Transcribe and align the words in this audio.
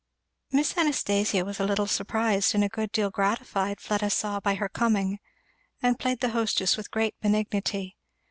Miss 0.51 0.75
Anastasia 0.79 1.45
was 1.45 1.59
a 1.59 1.63
little 1.63 1.85
surprised 1.85 2.55
and 2.55 2.63
a 2.63 2.69
good 2.69 2.91
deal 2.91 3.11
gratified, 3.11 3.79
Fleda 3.79 4.09
saw, 4.09 4.39
by 4.39 4.55
her 4.55 4.67
coming, 4.67 5.19
and 5.79 5.99
played 5.99 6.21
the 6.21 6.29
hostess 6.29 6.75
with 6.75 6.89
great 6.89 7.13
benignity. 7.21 7.95